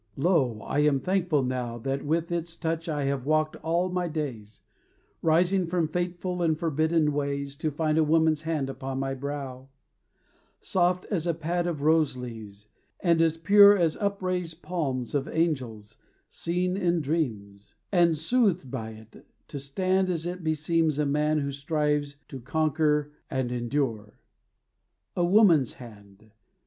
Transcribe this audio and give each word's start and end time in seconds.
Lo, 0.17 0.61
I 0.63 0.79
am 0.79 0.99
thankful 0.99 1.43
now 1.43 1.77
That 1.77 2.03
with 2.03 2.31
its 2.31 2.55
touch 2.55 2.89
I 2.89 3.03
have 3.03 3.23
walked 3.23 3.55
all 3.57 3.87
my 3.89 4.07
days; 4.07 4.61
Rising 5.21 5.67
from 5.67 5.87
fateful 5.87 6.41
and 6.41 6.57
forbidden 6.57 7.13
ways, 7.13 7.55
To 7.57 7.69
find 7.69 7.99
a 7.99 8.03
woman's 8.03 8.41
hand 8.41 8.67
upon 8.67 8.97
my 8.97 9.13
brow; 9.13 9.69
Soft 10.59 11.05
as 11.11 11.27
a 11.27 11.35
pad 11.35 11.67
of 11.67 11.83
rose 11.83 12.17
leaves, 12.17 12.67
and 13.01 13.21
as 13.21 13.37
pure 13.37 13.77
As 13.77 13.95
upraised 13.97 14.63
palms 14.63 15.13
of 15.13 15.27
angels, 15.27 15.97
seen 16.31 16.75
in 16.75 17.01
dreams: 17.01 17.75
And 17.91 18.17
soothed 18.17 18.71
by 18.71 18.93
it, 18.93 19.27
to 19.49 19.59
stand 19.59 20.09
as 20.09 20.25
it 20.25 20.43
beseems 20.43 20.97
A 20.97 21.05
man 21.05 21.41
who 21.41 21.51
strives 21.51 22.15
to 22.29 22.39
conquer 22.39 23.11
and 23.29 23.51
endure. 23.51 24.15
A 25.15 25.23
woman's 25.23 25.73
hand! 25.73 26.31